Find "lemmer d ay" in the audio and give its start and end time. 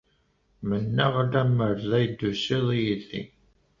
1.31-2.05